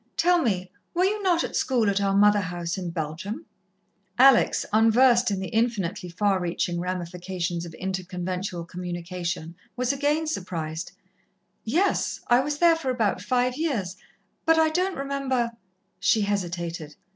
[0.17, 3.45] Tell me, were you not at school at our Mother house in Belgium?"
[4.17, 10.93] Alex, unversed in the infinitely far reaching ramifications of inter conventual communication, was again surprised.
[11.63, 13.95] "Yes, I was there for about five years,
[14.43, 15.51] but I don't remember"
[15.99, 16.95] She hesitated.